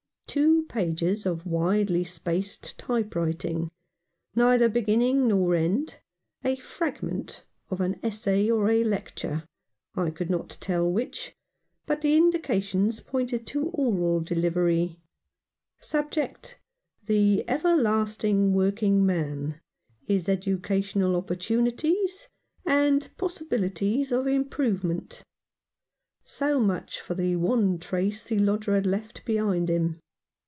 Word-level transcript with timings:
Two 0.27 0.63
pages 0.69 1.25
of 1.25 1.45
widely 1.45 2.05
spaced 2.05 2.79
type 2.79 3.15
writing— 3.15 3.69
neither 4.33 4.69
beginning 4.69 5.27
nor 5.27 5.55
end— 5.55 5.99
a 6.45 6.55
fragment 6.55 7.43
of 7.69 7.81
an 7.81 7.99
essay 8.01 8.49
or 8.49 8.69
a 8.69 8.81
lecture, 8.85 9.43
I 9.93 10.09
could 10.09 10.29
not 10.29 10.55
tell 10.61 10.89
which— 10.89 11.35
but 11.85 11.99
the 11.99 12.15
indications 12.15 13.01
pointed 13.01 13.45
to 13.47 13.65
oral 13.71 14.21
delivery. 14.21 15.01
Subject, 15.81 16.57
the 17.07 17.43
everlasting 17.49 18.53
working 18.53 19.05
man, 19.05 19.59
his 20.05 20.29
educational 20.29 21.11
192 21.11 21.33
Mr. 21.33 21.57
Founds 21.57 21.59
Record. 21.59 22.25
opportunities 22.25 22.27
and 23.11 23.17
possibilities 23.17 24.11
of 24.13 24.27
improvement. 24.27 25.23
So 26.23 26.57
much 26.61 27.01
for 27.01 27.15
the 27.15 27.35
one 27.35 27.77
trace 27.79 28.23
the 28.23 28.39
lodger 28.39 28.75
had 28.75 28.85
left 28.85 29.25
behind 29.25 29.69
him. 29.69 29.97